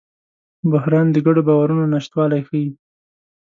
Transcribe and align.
بحران 0.71 1.07
د 1.11 1.17
ګډو 1.25 1.41
باورونو 1.47 1.83
نشتوالی 1.93 2.41
ښيي. 2.47 2.67